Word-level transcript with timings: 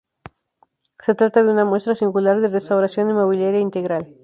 Se 1.05 1.13
trata 1.13 1.43
de 1.43 1.51
una 1.51 1.63
muestra 1.63 1.93
singular 1.93 2.41
de 2.41 2.47
restauración 2.47 3.11
inmobiliaria 3.11 3.59
integral. 3.59 4.15